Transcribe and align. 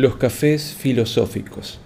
Los 0.00 0.16
cafés 0.16 0.74
filosóficos. 0.78 1.78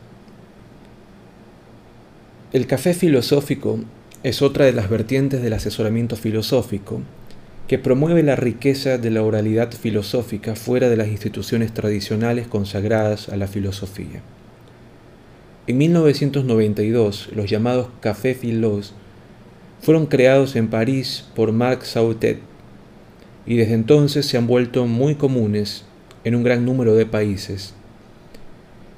El 2.53 2.69
café 2.69 2.94
filosófico 2.94 3.80
es 4.22 4.40
otra 4.40 4.67
de 4.67 4.72
las 4.72 4.88
vertientes 4.88 5.42
del 5.42 5.53
asesoramiento 5.53 6.15
filosófico 6.15 7.01
que 7.66 7.80
promueve 7.80 8.22
la 8.22 8.37
riqueza 8.37 8.98
de 8.98 9.11
la 9.11 9.24
oralidad 9.24 9.72
filosófica 9.72 10.54
fuera 10.54 10.88
de 10.88 10.97
las 10.97 11.08
instituciones 11.08 11.74
tradicionales 11.74 12.47
consagradas 12.47 13.30
a 13.30 13.37
la 13.37 13.48
filosofía. 13.48 14.22
En 15.67 15.76
1992, 15.78 17.30
los 17.34 17.51
llamados 17.51 17.88
cafés 17.98 18.38
filos 18.38 18.95
fueron 19.81 20.06
creados 20.06 20.55
en 20.55 20.69
París 20.69 21.25
por 21.34 21.51
Marc 21.51 21.83
Sautet 21.83 22.39
y 23.45 23.56
desde 23.56 23.75
entonces 23.75 24.25
se 24.25 24.37
han 24.37 24.47
vuelto 24.47 24.87
muy 24.87 25.17
comunes 25.17 25.84
en 26.23 26.37
un 26.37 26.45
gran 26.45 26.65
número 26.65 26.95
de 26.95 27.06
países 27.06 27.75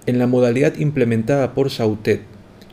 en 0.07 0.19
la 0.19 0.27
modalidad 0.27 0.77
implementada 0.77 1.53
por 1.55 1.71
Sautet, 1.71 2.23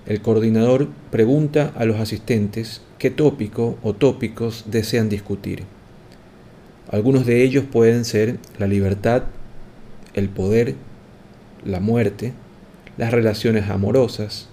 el 0.06 0.22
coordinador 0.22 0.90
pregunta 1.12 1.72
a 1.76 1.86
los 1.86 2.00
asistentes 2.00 2.82
qué 3.00 3.10
tópico 3.10 3.78
o 3.82 3.94
tópicos 3.94 4.66
desean 4.68 5.10
discutir. 5.10 5.64
Algunos 6.92 7.26
de 7.26 7.44
ellos 7.44 7.64
pueden 7.70 8.06
ser 8.06 8.38
la 8.60 8.68
libertad, 8.68 9.24
el 10.14 10.30
poder, 10.30 10.76
la 11.66 11.80
muerte, 11.80 12.34
las 12.98 13.12
relaciones 13.12 13.70
amorosas, 13.70 14.50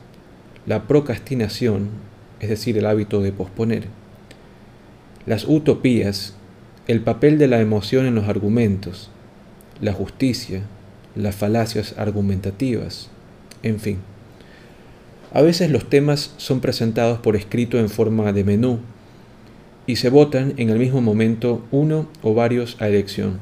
la 0.67 0.87
procrastinación, 0.87 1.91
es 2.41 2.49
decir, 2.49 2.79
el 2.79 2.87
hábito 2.87 3.21
de 3.21 3.33
posponer, 3.33 3.85
las 5.27 5.45
utopías, 5.47 6.35
el 6.87 7.03
papel 7.03 7.39
de 7.39 7.49
la 7.49 7.61
emoción 7.61 8.07
en 8.07 8.15
los 8.15 8.29
argumentos, 8.29 9.11
la 9.81 9.93
justicia, 9.93 10.63
las 11.15 11.35
falacias 11.35 11.95
argumentativas, 11.97 13.09
en 13.63 13.81
fin. 13.81 13.99
A 15.33 15.43
veces 15.43 15.71
los 15.71 15.89
temas 15.89 16.35
son 16.39 16.61
presentados 16.61 17.21
por 17.21 17.37
escrito 17.37 17.79
en 17.79 17.89
forma 17.89 18.33
de 18.33 18.45
menú 18.45 18.81
y 19.87 19.97
se 19.97 20.11
votan 20.11 20.55
en 20.57 20.71
el 20.71 20.79
mismo 20.79 21.01
momento 21.01 21.65
uno 21.71 22.09
o 22.23 22.35
varios 22.35 22.77
a 22.81 22.89
elección. 22.89 23.39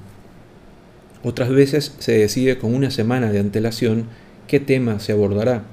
Otras 1.22 1.48
veces 1.50 1.94
se 1.98 2.12
decide 2.12 2.58
con 2.58 2.74
una 2.74 2.90
semana 2.90 3.32
de 3.32 3.40
antelación 3.40 4.06
qué 4.46 4.60
tema 4.60 5.00
se 5.00 5.12
abordará, 5.12 5.64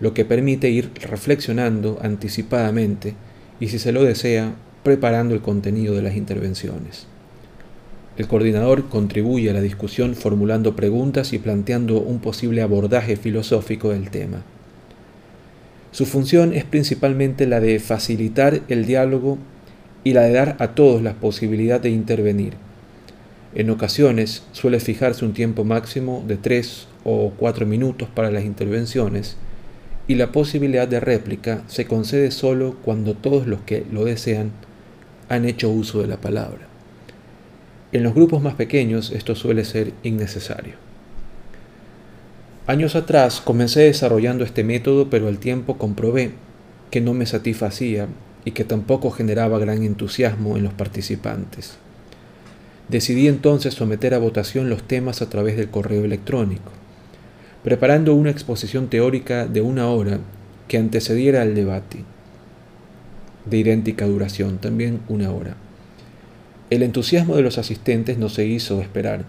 lo 0.00 0.14
que 0.14 0.24
permite 0.24 0.70
ir 0.70 0.92
reflexionando 1.00 1.98
anticipadamente 2.02 3.14
y 3.58 3.68
si 3.68 3.78
se 3.78 3.92
lo 3.92 4.04
desea, 4.04 4.54
preparando 4.84 5.34
el 5.34 5.40
contenido 5.40 5.94
de 5.94 6.02
las 6.02 6.14
intervenciones. 6.14 7.06
El 8.18 8.26
coordinador 8.26 8.88
contribuye 8.88 9.48
a 9.48 9.52
la 9.52 9.60
discusión 9.60 10.16
formulando 10.16 10.74
preguntas 10.74 11.32
y 11.32 11.38
planteando 11.38 12.00
un 12.00 12.18
posible 12.18 12.62
abordaje 12.62 13.16
filosófico 13.16 13.90
del 13.90 14.10
tema. 14.10 14.42
Su 15.92 16.04
función 16.04 16.52
es 16.52 16.64
principalmente 16.64 17.46
la 17.46 17.60
de 17.60 17.78
facilitar 17.78 18.60
el 18.66 18.86
diálogo 18.86 19.38
y 20.02 20.14
la 20.14 20.22
de 20.22 20.32
dar 20.32 20.56
a 20.58 20.74
todos 20.74 21.00
la 21.00 21.14
posibilidad 21.14 21.80
de 21.80 21.90
intervenir. 21.90 22.54
En 23.54 23.70
ocasiones 23.70 24.42
suele 24.50 24.80
fijarse 24.80 25.24
un 25.24 25.32
tiempo 25.32 25.62
máximo 25.62 26.24
de 26.26 26.36
tres 26.36 26.88
o 27.04 27.32
cuatro 27.36 27.66
minutos 27.66 28.08
para 28.12 28.32
las 28.32 28.44
intervenciones 28.44 29.36
y 30.08 30.16
la 30.16 30.32
posibilidad 30.32 30.88
de 30.88 30.98
réplica 30.98 31.62
se 31.68 31.86
concede 31.86 32.32
solo 32.32 32.78
cuando 32.84 33.14
todos 33.14 33.46
los 33.46 33.60
que 33.60 33.86
lo 33.92 34.04
desean 34.04 34.50
han 35.28 35.44
hecho 35.44 35.70
uso 35.70 36.02
de 36.02 36.08
la 36.08 36.20
palabra. 36.20 36.67
En 37.90 38.02
los 38.02 38.14
grupos 38.14 38.42
más 38.42 38.54
pequeños 38.54 39.10
esto 39.12 39.34
suele 39.34 39.64
ser 39.64 39.92
innecesario. 40.02 40.74
Años 42.66 42.96
atrás 42.96 43.40
comencé 43.40 43.80
desarrollando 43.80 44.44
este 44.44 44.62
método, 44.62 45.08
pero 45.08 45.26
al 45.26 45.38
tiempo 45.38 45.78
comprobé 45.78 46.32
que 46.90 47.00
no 47.00 47.14
me 47.14 47.24
satisfacía 47.24 48.08
y 48.44 48.50
que 48.50 48.64
tampoco 48.64 49.10
generaba 49.10 49.58
gran 49.58 49.82
entusiasmo 49.84 50.58
en 50.58 50.64
los 50.64 50.74
participantes. 50.74 51.78
Decidí 52.90 53.26
entonces 53.26 53.72
someter 53.72 54.12
a 54.12 54.18
votación 54.18 54.68
los 54.68 54.82
temas 54.82 55.22
a 55.22 55.30
través 55.30 55.56
del 55.56 55.70
correo 55.70 56.04
electrónico, 56.04 56.72
preparando 57.64 58.14
una 58.14 58.30
exposición 58.30 58.88
teórica 58.88 59.46
de 59.46 59.62
una 59.62 59.88
hora 59.88 60.20
que 60.68 60.76
antecediera 60.76 61.40
al 61.40 61.54
debate, 61.54 62.04
de 63.46 63.56
idéntica 63.56 64.06
duración, 64.06 64.58
también 64.58 65.00
una 65.08 65.30
hora. 65.30 65.56
El 66.70 66.82
entusiasmo 66.82 67.34
de 67.34 67.42
los 67.42 67.56
asistentes 67.56 68.18
no 68.18 68.28
se 68.28 68.44
hizo 68.44 68.82
esperar. 68.82 69.24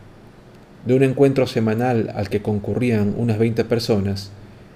De 0.85 0.93
un 0.93 1.03
encuentro 1.03 1.47
semanal 1.47 2.11
al 2.13 2.29
que 2.29 2.41
concurrían 2.41 3.13
unas 3.17 3.39
20 3.39 3.63
personas, 3.63 4.31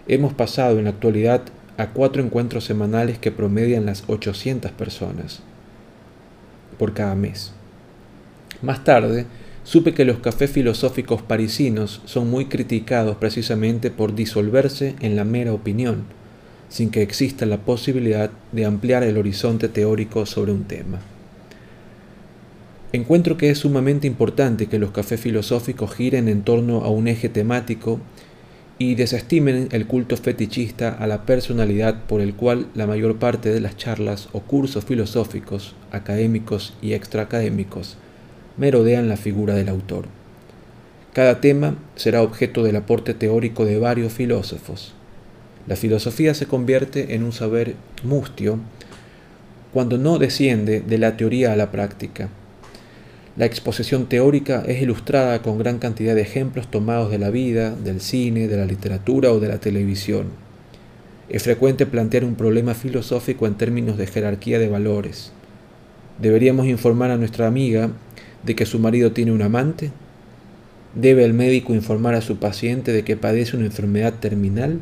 hemos 0.08 0.34
pasado 0.34 0.78
en 0.80 0.86
la 0.86 0.92
actualidad 0.92 1.42
a 1.78 1.88
cuatro 1.90 2.24
encuentros 2.24 2.64
semanales 2.64 3.18
que 3.18 3.32
promedian 3.32 3.86
las 3.86 4.06
800 4.08 4.72
personas 4.72 5.42
por 6.78 6.94
cada 6.94 7.16
mes. 7.16 7.52
Más 8.62 8.86
tarde, 8.86 9.26
supe 9.66 9.94
que 9.94 10.06
los 10.06 10.20
cafés 10.20 10.50
filosóficos 10.50 11.22
parisinos 11.22 12.02
son 12.06 12.30
muy 12.30 12.46
criticados 12.46 13.18
precisamente 13.18 13.92
por 13.92 14.16
disolverse 14.16 14.96
en 15.02 15.18
la 15.18 15.26
mera 15.26 15.52
opinión, 15.52 16.06
sin 16.70 16.92
que 16.92 17.02
exista 17.02 17.46
la 17.46 17.58
posibilidad 17.58 18.32
de 18.54 18.66
ampliar 18.66 19.04
el 19.04 19.18
horizonte 19.18 19.68
teórico 19.68 20.26
sobre 20.26 20.54
un 20.54 20.64
tema. 20.64 21.00
Encuentro 22.96 23.38
que 23.38 23.50
es 23.50 23.58
sumamente 23.58 24.06
importante 24.06 24.68
que 24.68 24.78
los 24.78 24.92
cafés 24.92 25.20
filosóficos 25.20 25.96
giren 25.96 26.28
en 26.28 26.44
torno 26.44 26.84
a 26.84 26.92
un 26.92 27.08
eje 27.08 27.28
temático 27.28 28.00
y 28.78 28.94
desestimen 28.94 29.68
el 29.72 29.88
culto 29.88 30.16
fetichista 30.16 30.90
a 30.90 31.08
la 31.08 31.26
personalidad 31.26 32.04
por 32.04 32.22
el 32.22 32.36
cual 32.36 32.68
la 32.76 32.86
mayor 32.86 33.18
parte 33.18 33.50
de 33.50 33.62
las 33.62 33.78
charlas 33.78 34.30
o 34.32 34.42
cursos 34.42 34.86
filosóficos, 34.86 35.74
académicos 35.92 36.76
y 36.84 36.94
extraacadémicos 36.94 37.98
merodean 38.58 39.10
la 39.10 39.18
figura 39.18 39.56
del 39.56 39.70
autor. 39.70 40.06
Cada 41.14 41.42
tema 41.42 41.76
será 41.96 42.22
objeto 42.22 42.62
del 42.62 42.76
aporte 42.76 43.16
teórico 43.16 43.66
de 43.66 43.80
varios 43.80 44.14
filósofos. 44.14 44.94
La 45.66 45.76
filosofía 45.76 46.36
se 46.36 46.46
convierte 46.46 47.16
en 47.16 47.24
un 47.24 47.32
saber 47.32 47.74
mustio 48.04 48.60
cuando 49.74 49.98
no 49.98 50.20
desciende 50.20 50.82
de 50.82 51.00
la 51.00 51.18
teoría 51.18 51.54
a 51.54 51.56
la 51.56 51.72
práctica 51.72 52.30
la 53.36 53.46
exposición 53.46 54.06
teórica 54.06 54.64
es 54.68 54.80
ilustrada 54.84 55.42
con 55.42 55.58
gran 55.58 55.80
cantidad 55.80 56.14
de 56.14 56.22
ejemplos 56.22 56.70
tomados 56.70 57.10
de 57.10 57.18
la 57.18 57.32
vida, 57.32 57.72
del 57.72 58.00
cine, 58.00 58.48
de 58.48 58.58
la 58.58 58.66
literatura 58.66 59.32
o 59.32 59.40
de 59.40 59.48
la 59.48 59.58
televisión. 59.58 60.28
Es 61.30 61.42
frecuente 61.42 61.88
plantear 61.88 62.26
un 62.26 62.36
problema 62.36 62.76
filosófico 62.76 63.48
en 63.48 63.56
términos 63.56 63.98
de 63.98 64.06
jerarquía 64.06 64.60
de 64.60 64.70
valores. 64.70 65.32
¿Deberíamos 66.22 66.68
informar 66.68 67.10
a 67.10 67.18
nuestra 67.18 67.48
amiga 67.48 67.90
de 68.44 68.56
que 68.56 68.68
su 68.68 68.78
marido 68.78 69.14
tiene 69.14 69.32
un 69.32 69.42
amante? 69.42 69.90
¿Debe 70.94 71.26
el 71.26 71.34
médico 71.34 71.74
informar 71.74 72.14
a 72.14 72.22
su 72.22 72.38
paciente 72.38 72.92
de 72.92 73.04
que 73.04 73.18
padece 73.18 73.58
una 73.58 73.66
enfermedad 73.66 74.14
terminal? 74.14 74.80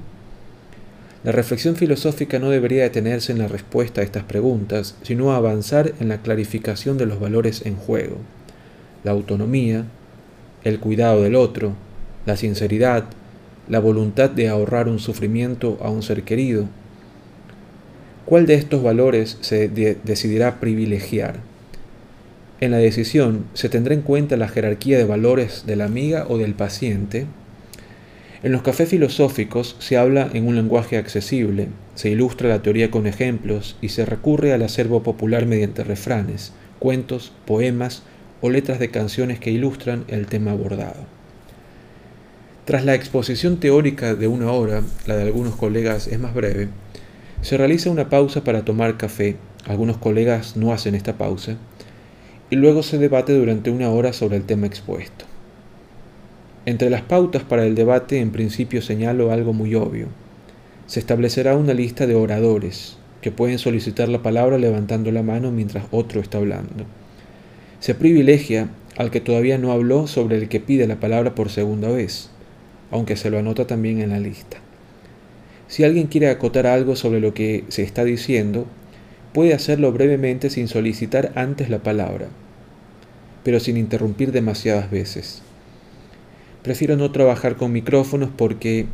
La 1.24 1.32
reflexión 1.32 1.78
filosófica 1.78 2.38
no 2.38 2.50
debería 2.50 2.84
detenerse 2.84 3.32
en 3.32 3.38
la 3.38 3.48
respuesta 3.48 4.02
a 4.02 4.04
estas 4.04 4.24
preguntas, 4.24 4.98
sino 5.04 5.32
avanzar 5.32 5.94
en 6.02 6.10
la 6.10 6.22
clarificación 6.22 6.98
de 6.98 7.06
los 7.06 7.18
valores 7.22 7.66
en 7.66 7.78
juego 7.78 8.18
la 9.04 9.12
autonomía, 9.12 9.86
el 10.64 10.80
cuidado 10.80 11.24
del 11.24 11.36
otro, 11.36 11.74
la 12.26 12.38
sinceridad, 12.38 13.06
la 13.68 13.80
voluntad 13.80 14.30
de 14.30 14.50
ahorrar 14.50 14.88
un 14.88 15.00
sufrimiento 15.00 15.78
a 15.82 15.90
un 15.90 16.04
ser 16.04 16.24
querido. 16.24 16.66
¿Cuál 18.26 18.46
de 18.46 18.56
estos 18.56 18.84
valores 18.84 19.38
se 19.42 19.68
decidirá 19.68 20.60
privilegiar? 20.60 21.40
En 22.60 22.72
la 22.72 22.78
decisión 22.78 23.46
se 23.54 23.70
tendrá 23.70 23.96
en 23.96 24.02
cuenta 24.02 24.38
la 24.38 24.48
jerarquía 24.48 24.98
de 24.98 25.06
valores 25.06 25.66
de 25.66 25.76
la 25.76 25.86
amiga 25.86 26.26
o 26.30 26.38
del 26.38 26.54
paciente. 26.54 27.26
En 28.44 28.52
los 28.52 28.62
cafés 28.62 28.90
filosóficos 28.90 29.76
se 29.80 29.98
habla 29.98 30.30
en 30.34 30.48
un 30.48 30.56
lenguaje 30.56 30.98
accesible, 30.98 31.70
se 31.96 32.10
ilustra 32.10 32.50
la 32.50 32.62
teoría 32.62 32.92
con 32.92 33.08
ejemplos 33.08 33.78
y 33.82 33.90
se 33.90 34.06
recurre 34.06 34.54
al 34.54 34.62
acervo 34.62 35.02
popular 35.02 35.48
mediante 35.48 35.84
refranes, 35.84 36.54
cuentos, 36.78 37.32
poemas 37.46 38.04
o 38.42 38.50
letras 38.50 38.80
de 38.80 38.90
canciones 38.90 39.40
que 39.40 39.52
ilustran 39.52 40.04
el 40.08 40.28
tema 40.28 40.52
abordado. 40.52 41.06
Tras 42.66 42.86
la 42.86 42.96
exposición 42.96 43.58
teórica 43.58 44.16
de 44.16 44.28
una 44.28 44.52
hora, 44.52 44.82
la 45.06 45.16
de 45.16 45.24
algunos 45.24 45.56
colegas 45.56 46.08
es 46.08 46.20
más 46.20 46.34
breve, 46.34 46.70
se 47.42 47.58
realiza 47.58 47.90
una 47.90 48.10
pausa 48.10 48.44
para 48.44 48.66
tomar 48.66 48.98
café, 48.98 49.38
algunos 49.66 49.98
colegas 49.98 50.58
no 50.58 50.74
hacen 50.74 50.96
esta 50.96 51.18
pausa, 51.18 51.58
y 52.50 52.56
luego 52.56 52.84
se 52.84 52.98
debate 52.98 53.34
durante 53.34 53.72
una 53.72 53.90
hora 53.90 54.14
sobre 54.14 54.38
el 54.38 54.44
tema 54.44 54.68
expuesto. 54.68 55.26
Entre 56.66 56.92
las 56.92 57.02
pautas 57.02 57.44
para 57.44 57.66
el 57.66 57.74
debate 57.74 58.20
en 58.20 58.32
principio 58.32 58.84
señalo 58.84 59.32
algo 59.32 59.54
muy 59.54 59.74
obvio. 59.74 60.08
Se 60.86 61.00
establecerá 61.00 61.56
una 61.56 61.74
lista 61.74 62.06
de 62.06 62.14
oradores 62.14 62.98
que 63.22 63.32
pueden 63.32 63.58
solicitar 63.58 64.10
la 64.10 64.22
palabra 64.22 64.60
levantando 64.60 65.12
la 65.12 65.24
mano 65.24 65.52
mientras 65.52 65.86
otro 65.92 66.22
está 66.22 66.38
hablando. 66.38 66.86
Se 67.82 67.96
privilegia 67.96 68.70
al 68.96 69.10
que 69.10 69.22
todavía 69.22 69.58
no 69.58 69.72
habló 69.72 70.06
sobre 70.06 70.38
el 70.38 70.50
que 70.50 70.60
pide 70.60 70.86
la 70.86 71.00
palabra 71.00 71.34
por 71.34 71.50
segunda 71.50 71.90
vez. 71.90 72.30
aunque 72.92 73.16
se 73.16 73.30
lo 73.30 73.40
anota 73.40 73.66
también 73.66 74.02
en 74.02 74.10
la 74.10 74.20
lista. 74.20 74.58
Si 75.70 75.86
alguien 75.86 76.08
quiere 76.08 76.30
acotar 76.30 76.68
algo 76.68 76.98
sobre 76.98 77.22
lo 77.22 77.34
que 77.34 77.64
se 77.70 77.84
está 77.84 78.04
diciendo, 78.04 78.66
puede 79.34 79.54
hacerlo 79.54 79.94
brevemente 79.94 80.50
sin 80.50 80.68
solicitar 80.68 81.32
antes 81.36 81.70
la 81.70 81.80
palabra, 81.80 82.28
pero 83.46 83.62
sin 83.62 83.78
interrumpir 83.78 84.34
demasiadas 84.34 84.92
veces. 84.92 85.42
Prefiero 86.64 86.98
no 86.98 87.12
trabajar 87.12 87.56
con 87.56 87.72
micrófonos 87.72 88.30
porque 88.36 88.88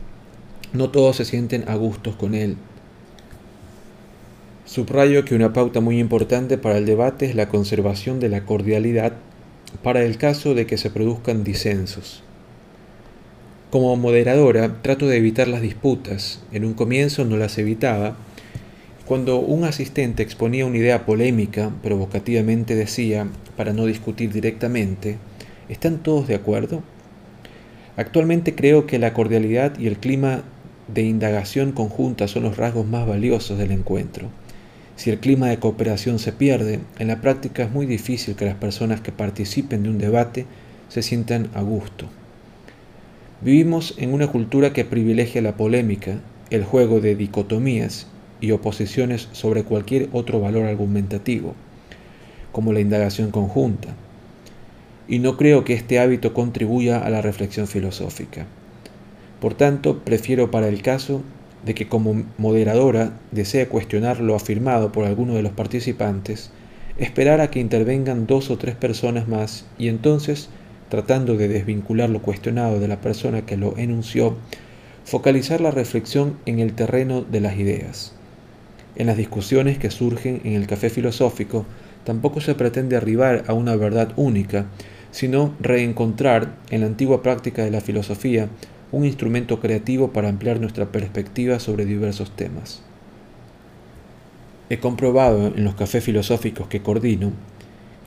no 0.74 0.92
todos 0.92 1.16
se 1.16 1.26
sienten 1.26 1.68
a 1.68 1.76
gustos 1.76 2.16
con 2.16 2.36
él. 2.36 2.56
Subrayo 4.68 5.24
que 5.24 5.34
una 5.34 5.54
pauta 5.54 5.80
muy 5.80 5.98
importante 5.98 6.58
para 6.58 6.78
el 6.78 6.86
debate 6.86 7.26
es 7.26 7.36
la 7.36 7.48
conservación 7.48 8.20
de 8.20 8.28
la 8.28 8.44
cordialidad 8.44 9.14
para 9.82 10.04
el 10.04 10.18
caso 10.18 10.56
de 10.56 10.66
que 10.68 10.78
se 10.78 10.90
produzcan 10.90 11.46
disensos. 11.46 12.22
Como 13.72 13.96
moderadora 13.96 14.82
trato 14.82 15.08
de 15.08 15.16
evitar 15.16 15.48
las 15.48 15.62
disputas. 15.62 16.42
En 16.52 16.66
un 16.66 16.74
comienzo 16.74 17.24
no 17.24 17.38
las 17.38 17.58
evitaba. 17.58 18.18
Cuando 19.06 19.40
un 19.40 19.64
asistente 19.64 20.22
exponía 20.22 20.66
una 20.66 20.80
idea 20.80 21.06
polémica, 21.06 21.72
provocativamente 21.82 22.76
decía, 22.76 23.26
para 23.56 23.72
no 23.72 23.86
discutir 23.86 24.34
directamente, 24.34 25.18
¿están 25.70 26.00
todos 26.00 26.28
de 26.28 26.36
acuerdo? 26.36 26.84
Actualmente 27.96 28.54
creo 28.54 28.86
que 28.86 29.00
la 29.00 29.14
cordialidad 29.14 29.80
y 29.80 29.88
el 29.88 29.98
clima 29.98 30.44
de 30.94 31.04
indagación 31.04 31.72
conjunta 31.72 32.28
son 32.28 32.44
los 32.44 32.58
rasgos 32.58 32.86
más 32.86 33.08
valiosos 33.08 33.58
del 33.58 33.72
encuentro. 33.72 34.30
Si 34.98 35.12
el 35.12 35.20
clima 35.20 35.48
de 35.48 35.60
cooperación 35.60 36.18
se 36.18 36.32
pierde, 36.32 36.80
en 36.98 37.08
la 37.08 37.22
práctica 37.22 37.64
es 37.64 37.72
muy 37.72 37.86
difícil 37.86 38.36
que 38.36 38.46
las 38.46 38.56
personas 38.56 39.00
que 39.00 39.12
participen 39.12 39.84
de 39.84 39.90
un 39.90 40.00
debate 40.00 40.48
se 40.90 41.04
sientan 41.04 41.50
a 41.54 41.62
gusto. 41.62 42.08
Vivimos 43.42 43.94
en 44.00 44.12
una 44.12 44.28
cultura 44.28 44.74
que 44.74 44.86
privilegia 44.86 45.44
la 45.44 45.56
polémica, 45.56 46.20
el 46.50 46.64
juego 46.64 47.00
de 47.00 47.16
dicotomías 47.16 48.08
y 48.42 48.50
oposiciones 48.50 49.30
sobre 49.34 49.64
cualquier 49.64 50.10
otro 50.14 50.40
valor 50.40 50.66
argumentativo, 50.66 51.54
como 52.52 52.74
la 52.74 52.80
indagación 52.80 53.30
conjunta. 53.30 53.90
Y 55.08 55.20
no 55.20 55.38
creo 55.38 55.64
que 55.64 55.74
este 55.74 56.00
hábito 56.00 56.34
contribuya 56.34 56.98
a 56.98 57.12
la 57.12 57.22
reflexión 57.22 57.68
filosófica. 57.68 58.48
Por 59.40 59.54
tanto, 59.54 60.00
prefiero 60.00 60.50
para 60.50 60.68
el 60.68 60.82
caso 60.82 61.22
de 61.66 61.76
que 61.76 61.88
como 61.88 62.24
moderadora 62.38 63.14
desea 63.32 63.70
cuestionar 63.70 64.20
lo 64.20 64.36
afirmado 64.36 64.92
por 64.92 65.06
alguno 65.06 65.34
de 65.34 65.44
los 65.44 65.52
participantes, 65.52 66.52
esperar 66.98 67.42
a 67.42 67.50
que 67.50 67.60
intervengan 67.60 68.28
dos 68.28 68.50
o 68.50 68.58
tres 68.58 68.76
personas 68.76 69.28
más 69.28 69.66
y 69.78 69.88
entonces 69.88 70.50
tratando 70.90 71.36
de 71.36 71.48
desvincular 71.48 72.10
lo 72.10 72.22
cuestionado 72.22 72.80
de 72.80 72.88
la 72.88 73.02
persona 73.02 73.46
que 73.46 73.58
lo 73.58 73.78
enunció, 73.78 74.36
focalizar 75.04 75.62
la 75.62 75.72
reflexión 75.72 76.38
en 76.46 76.60
el 76.60 76.74
terreno 76.74 77.22
de 77.22 77.42
las 77.42 77.58
ideas. 77.58 78.14
En 78.96 79.08
las 79.08 79.18
discusiones 79.18 79.78
que 79.78 79.92
surgen 79.92 80.42
en 80.44 80.54
el 80.54 80.66
café 80.66 80.90
filosófico, 80.90 81.66
tampoco 82.04 82.42
se 82.42 82.56
pretende 82.56 82.96
arribar 82.96 83.44
a 83.48 83.54
una 83.54 83.76
verdad 83.76 84.14
única, 84.16 84.66
sino 85.12 85.54
reencontrar 85.60 86.56
en 86.70 86.82
la 86.82 86.88
antigua 86.88 87.22
práctica 87.22 87.64
de 87.64 87.72
la 87.72 87.82
filosofía 87.82 88.50
un 88.92 89.06
instrumento 89.06 89.60
creativo 89.60 90.14
para 90.14 90.30
ampliar 90.30 90.60
nuestra 90.60 90.92
perspectiva 90.92 91.60
sobre 91.60 91.86
diversos 91.86 92.36
temas. 92.36 92.82
He 94.70 94.80
comprobado 94.80 95.48
en 95.48 95.64
los 95.64 95.76
cafés 95.76 96.04
filosóficos 96.04 96.68
que 96.68 96.82
coordino 96.82 97.32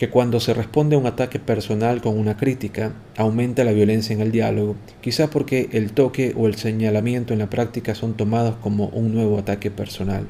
que 0.01 0.09
cuando 0.09 0.41
se 0.41 0.55
responde 0.55 0.97
a 0.97 0.99
un 0.99 1.05
ataque 1.05 1.39
personal 1.39 2.01
con 2.01 2.19
una 2.19 2.39
crítica, 2.39 2.95
aumenta 3.19 3.65
la 3.65 3.73
violencia 3.73 4.15
en 4.15 4.23
el 4.23 4.33
diálogo, 4.33 4.75
quizás 5.03 5.29
porque 5.29 5.69
el 5.73 5.93
toque 5.93 6.35
o 6.39 6.47
el 6.47 6.55
señalamiento 6.55 7.35
en 7.35 7.39
la 7.39 7.51
práctica 7.51 7.95
son 7.95 8.15
tomados 8.15 8.57
como 8.63 8.87
un 8.87 9.13
nuevo 9.13 9.39
ataque 9.39 9.71
personal. 9.71 10.27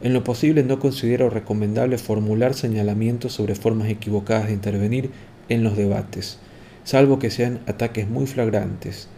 En 0.00 0.12
lo 0.12 0.22
posible 0.22 0.62
no 0.62 0.78
considero 0.78 1.28
recomendable 1.28 1.98
formular 1.98 2.54
señalamientos 2.54 3.32
sobre 3.32 3.56
formas 3.56 3.88
equivocadas 3.88 4.46
de 4.46 4.52
intervenir 4.52 5.10
en 5.48 5.64
los 5.64 5.76
debates, 5.76 6.38
salvo 6.84 7.18
que 7.18 7.30
sean 7.30 7.62
ataques 7.66 8.08
muy 8.08 8.28
flagrantes. 8.28 9.08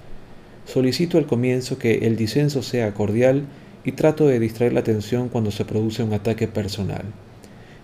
Solicito 0.66 1.16
al 1.16 1.26
comienzo 1.26 1.78
que 1.78 2.06
el 2.06 2.16
disenso 2.16 2.62
sea 2.62 2.92
cordial 2.92 3.44
y 3.84 3.92
trato 3.92 4.26
de 4.26 4.40
distraer 4.40 4.72
la 4.72 4.80
atención 4.80 5.28
cuando 5.28 5.52
se 5.52 5.64
produce 5.64 6.02
un 6.02 6.12
ataque 6.12 6.48
personal. 6.48 7.04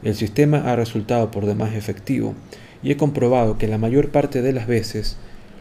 El 0.03 0.17
sistema 0.17 0.71
ha 0.71 0.75
resultado 0.75 1.31
por 1.31 1.47
demás 1.47 1.75
efectivo 1.75 2.35
y 2.83 2.91
he 2.91 2.97
comprobado 2.97 3.57
que 3.57 3.69
la 3.69 3.79
mayor 3.79 4.11
parte 4.11 4.43
de 4.43 4.53
las 4.53 4.67
veces 4.67 5.17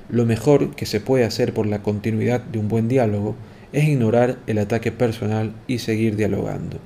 lo 0.09 0.25
mejor 0.25 0.75
que 0.75 0.87
se 0.87 0.99
puede 0.99 1.23
hacer 1.23 1.53
por 1.53 1.67
la 1.67 1.83
continuidad 1.83 2.41
de 2.41 2.57
un 2.57 2.67
buen 2.67 2.87
diálogo 2.87 3.35
es 3.71 3.87
ignorar 3.87 4.39
el 4.47 4.57
ataque 4.57 4.91
personal 4.91 5.53
y 5.67 5.77
seguir 5.77 6.15
dialogando. 6.15 6.79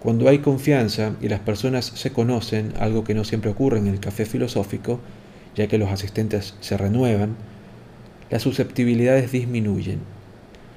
Cuando 0.00 0.26
hay 0.26 0.38
confianza 0.38 1.16
y 1.20 1.28
las 1.28 1.40
personas 1.40 1.84
se 1.84 2.12
conocen, 2.12 2.72
algo 2.80 3.04
que 3.04 3.14
no 3.14 3.24
siempre 3.24 3.50
ocurre 3.50 3.78
en 3.78 3.88
el 3.88 4.00
café 4.00 4.24
filosófico, 4.24 5.00
ya 5.54 5.68
que 5.68 5.76
los 5.76 5.90
asistentes 5.90 6.54
se 6.60 6.78
renuevan, 6.78 7.36
las 8.30 8.42
susceptibilidades 8.42 9.32
disminuyen. 9.32 9.98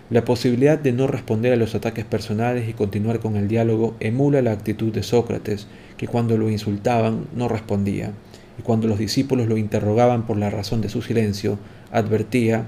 La 0.10 0.26
posibilidad 0.26 0.78
de 0.78 0.92
no 0.92 1.08
responder 1.08 1.54
a 1.54 1.56
los 1.56 1.76
ataques 1.76 2.06
personales 2.06 2.68
y 2.68 2.74
continuar 2.74 3.20
con 3.20 3.36
el 3.36 3.48
diálogo 3.48 3.96
emula 4.00 4.42
la 4.42 4.52
actitud 4.52 4.92
de 4.92 5.02
Sócrates, 5.02 5.68
que 5.98 6.08
cuando 6.08 6.38
lo 6.38 6.50
insultaban 6.50 7.26
no 7.36 7.48
respondía, 7.48 8.12
y 8.60 8.62
cuando 8.62 8.88
los 8.88 9.00
discípulos 9.00 9.48
lo 9.48 9.58
interrogaban 9.58 10.26
por 10.28 10.38
la 10.38 10.50
razón 10.50 10.82
de 10.82 10.90
su 10.90 11.02
silencio, 11.02 11.58
advertía, 11.92 12.66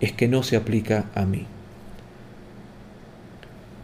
es 0.00 0.12
que 0.12 0.28
no 0.28 0.42
se 0.42 0.56
aplica 0.56 1.06
a 1.14 1.24
mí. 1.24 1.46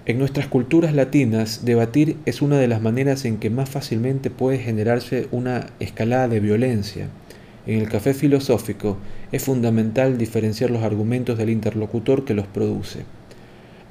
En 0.06 0.18
nuestras 0.18 0.46
culturas 0.46 0.94
latinas, 0.94 1.66
debatir 1.66 2.16
es 2.24 2.40
una 2.40 2.58
de 2.58 2.68
las 2.68 2.80
maneras 2.80 3.26
en 3.26 3.36
que 3.36 3.50
más 3.50 3.68
fácilmente 3.68 4.30
puede 4.30 4.58
generarse 4.58 5.28
una 5.32 5.66
escalada 5.80 6.28
de 6.28 6.40
violencia. 6.40 7.08
En 7.68 7.80
el 7.80 7.88
café 7.90 8.14
filosófico 8.14 8.96
es 9.30 9.44
fundamental 9.44 10.16
diferenciar 10.16 10.70
los 10.70 10.82
argumentos 10.82 11.36
del 11.36 11.50
interlocutor 11.50 12.24
que 12.24 12.32
los 12.32 12.46
produce. 12.46 13.00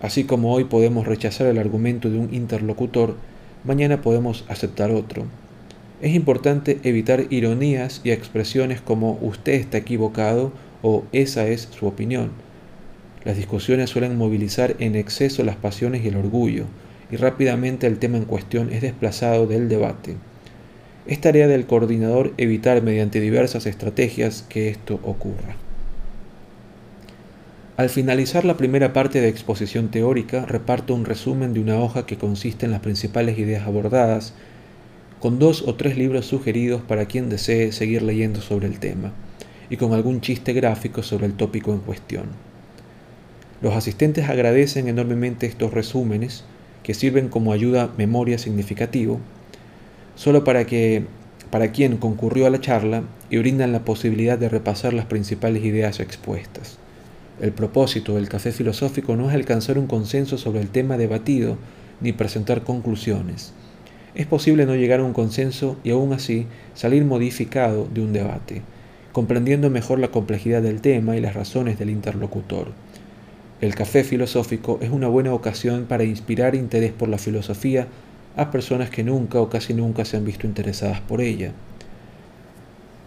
Así 0.01 0.23
como 0.23 0.51
hoy 0.51 0.63
podemos 0.63 1.05
rechazar 1.05 1.45
el 1.45 1.59
argumento 1.59 2.09
de 2.09 2.17
un 2.17 2.33
interlocutor, 2.33 3.17
mañana 3.63 4.01
podemos 4.01 4.45
aceptar 4.47 4.89
otro. 4.89 5.25
Es 6.01 6.15
importante 6.15 6.79
evitar 6.81 7.25
ironías 7.29 8.01
y 8.03 8.09
expresiones 8.09 8.81
como 8.81 9.19
usted 9.21 9.53
está 9.53 9.77
equivocado 9.77 10.51
o 10.81 11.03
esa 11.11 11.47
es 11.47 11.69
su 11.69 11.85
opinión. 11.85 12.31
Las 13.25 13.37
discusiones 13.37 13.91
suelen 13.91 14.17
movilizar 14.17 14.75
en 14.79 14.95
exceso 14.95 15.43
las 15.43 15.55
pasiones 15.55 16.03
y 16.03 16.07
el 16.07 16.15
orgullo, 16.15 16.65
y 17.11 17.15
rápidamente 17.17 17.85
el 17.85 17.99
tema 17.99 18.17
en 18.17 18.25
cuestión 18.25 18.73
es 18.73 18.81
desplazado 18.81 19.45
del 19.45 19.69
debate. 19.69 20.15
Es 21.07 21.21
tarea 21.21 21.47
del 21.47 21.65
coordinador 21.65 22.33
evitar 22.35 22.83
mediante 22.83 23.21
diversas 23.21 23.65
estrategias 23.65 24.43
que 24.49 24.67
esto 24.67 24.99
ocurra. 25.03 25.55
Al 27.77 27.89
finalizar 27.89 28.43
la 28.43 28.57
primera 28.57 28.91
parte 28.91 29.21
de 29.21 29.29
exposición 29.29 29.89
teórica, 29.89 30.45
reparto 30.45 30.93
un 30.93 31.05
resumen 31.05 31.53
de 31.53 31.61
una 31.61 31.79
hoja 31.79 32.05
que 32.05 32.17
consiste 32.17 32.65
en 32.65 32.73
las 32.73 32.81
principales 32.81 33.37
ideas 33.37 33.65
abordadas, 33.65 34.33
con 35.21 35.39
dos 35.39 35.61
o 35.61 35.75
tres 35.75 35.97
libros 35.97 36.25
sugeridos 36.25 36.81
para 36.81 37.05
quien 37.05 37.29
desee 37.29 37.71
seguir 37.71 38.01
leyendo 38.01 38.41
sobre 38.41 38.67
el 38.67 38.79
tema, 38.79 39.13
y 39.69 39.77
con 39.77 39.93
algún 39.93 40.19
chiste 40.19 40.51
gráfico 40.51 41.03
sobre 41.03 41.27
el 41.27 41.35
tópico 41.35 41.71
en 41.71 41.79
cuestión. 41.79 42.25
Los 43.61 43.75
asistentes 43.75 44.27
agradecen 44.27 44.89
enormemente 44.89 45.45
estos 45.45 45.73
resúmenes, 45.73 46.43
que 46.83 46.93
sirven 46.93 47.29
como 47.29 47.53
ayuda 47.53 47.93
memoria 47.97 48.37
significativo, 48.37 49.21
solo 50.17 50.43
para 50.43 50.65
que 50.65 51.05
para 51.51 51.71
quien 51.71 51.95
concurrió 51.95 52.45
a 52.45 52.49
la 52.49 52.59
charla 52.59 53.03
y 53.29 53.37
brindan 53.37 53.71
la 53.71 53.85
posibilidad 53.85 54.37
de 54.37 54.49
repasar 54.49 54.93
las 54.93 55.05
principales 55.05 55.63
ideas 55.63 56.01
expuestas. 56.01 56.77
El 57.39 57.53
propósito 57.53 58.15
del 58.15 58.27
café 58.27 58.51
filosófico 58.51 59.15
no 59.15 59.29
es 59.29 59.35
alcanzar 59.35 59.77
un 59.77 59.87
consenso 59.87 60.37
sobre 60.37 60.59
el 60.59 60.69
tema 60.69 60.97
debatido 60.97 61.57
ni 62.01 62.11
presentar 62.11 62.63
conclusiones. 62.63 63.53
Es 64.15 64.25
posible 64.25 64.65
no 64.65 64.75
llegar 64.75 64.99
a 64.99 65.03
un 65.03 65.13
consenso 65.13 65.77
y 65.83 65.91
aún 65.91 66.11
así 66.11 66.47
salir 66.73 67.05
modificado 67.05 67.87
de 67.93 68.01
un 68.01 68.11
debate, 68.11 68.63
comprendiendo 69.13 69.69
mejor 69.69 69.99
la 69.99 70.09
complejidad 70.09 70.63
del 70.63 70.81
tema 70.81 71.15
y 71.15 71.21
las 71.21 71.35
razones 71.35 71.77
del 71.79 71.91
interlocutor. 71.91 72.71
El 73.61 73.75
café 73.75 74.03
filosófico 74.03 74.79
es 74.81 74.89
una 74.89 75.07
buena 75.07 75.33
ocasión 75.33 75.85
para 75.85 76.03
inspirar 76.03 76.55
interés 76.55 76.91
por 76.91 77.07
la 77.07 77.17
filosofía 77.17 77.87
a 78.35 78.51
personas 78.51 78.89
que 78.89 79.03
nunca 79.03 79.39
o 79.39 79.49
casi 79.49 79.73
nunca 79.73 80.05
se 80.05 80.17
han 80.17 80.25
visto 80.25 80.45
interesadas 80.45 81.01
por 81.01 81.21
ella. 81.21 81.53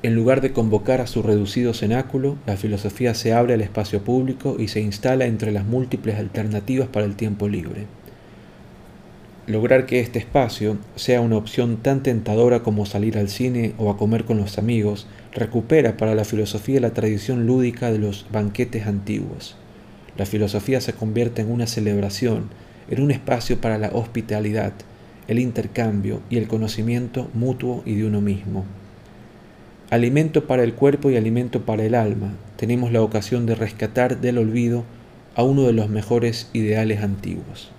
En 0.02 0.14
lugar 0.14 0.40
de 0.40 0.52
convocar 0.52 1.02
a 1.02 1.06
su 1.06 1.22
reducido 1.22 1.74
cenáculo, 1.74 2.38
la 2.46 2.56
filosofía 2.56 3.12
se 3.12 3.34
abre 3.34 3.52
al 3.52 3.60
espacio 3.60 4.02
público 4.02 4.56
y 4.58 4.68
se 4.68 4.80
instala 4.80 5.26
entre 5.26 5.52
las 5.52 5.66
múltiples 5.66 6.18
alternativas 6.18 6.88
para 6.88 7.04
el 7.04 7.16
tiempo 7.16 7.48
libre. 7.48 7.86
lograr 9.46 9.84
que 9.84 10.00
este 10.00 10.18
espacio 10.20 10.78
sea 10.94 11.20
una 11.20 11.36
opción 11.36 11.78
tan 11.78 12.02
tentadora 12.02 12.62
como 12.62 12.86
salir 12.86 13.18
al 13.18 13.28
cine 13.28 13.74
o 13.78 13.90
a 13.90 13.96
comer 13.96 14.24
con 14.24 14.38
los 14.38 14.58
amigos 14.58 15.06
recupera 15.32 15.96
para 15.96 16.14
la 16.14 16.24
filosofía 16.24 16.80
la 16.80 16.94
tradición 16.94 17.46
lúdica 17.46 17.90
de 17.90 17.98
los 17.98 18.26
banquetes 18.30 18.86
antiguos. 18.86 19.56
La 20.16 20.24
filosofía 20.24 20.80
se 20.80 20.92
convierte 20.92 21.42
en 21.42 21.50
una 21.50 21.66
celebración, 21.66 22.48
en 22.88 23.02
un 23.02 23.10
espacio 23.10 23.60
para 23.60 23.76
la 23.76 23.88
hospitalidad, 23.88 24.72
el 25.30 25.38
intercambio 25.38 26.22
y 26.28 26.38
el 26.38 26.48
conocimiento 26.48 27.30
mutuo 27.34 27.84
y 27.86 27.94
de 27.94 28.04
uno 28.04 28.20
mismo. 28.20 28.64
Alimento 29.88 30.48
para 30.48 30.64
el 30.64 30.74
cuerpo 30.74 31.08
y 31.08 31.16
alimento 31.16 31.64
para 31.64 31.84
el 31.84 31.94
alma, 31.94 32.32
tenemos 32.56 32.90
la 32.90 33.00
ocasión 33.00 33.46
de 33.46 33.54
rescatar 33.54 34.20
del 34.20 34.38
olvido 34.38 34.84
a 35.36 35.44
uno 35.44 35.62
de 35.62 35.72
los 35.72 35.88
mejores 35.88 36.50
ideales 36.52 37.04
antiguos. 37.04 37.70